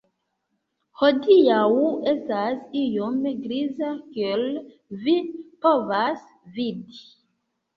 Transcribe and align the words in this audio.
Hodiaŭ 1.01 1.65
estas 2.13 2.63
iom 2.85 3.19
griza 3.43 3.93
kiel 4.07 4.43
vi 5.05 5.17
povas 5.67 6.25
vidi 6.57 7.07